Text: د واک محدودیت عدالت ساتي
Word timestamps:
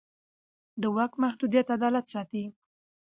د 0.81 0.83
واک 0.95 1.11
محدودیت 1.23 1.67
عدالت 1.75 2.05
ساتي 2.13 2.43